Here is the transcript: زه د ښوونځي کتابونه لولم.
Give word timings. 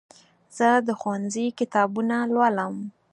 زه 0.57 0.69
د 0.87 0.89
ښوونځي 0.99 1.45
کتابونه 1.59 2.15
لولم. 2.33 2.75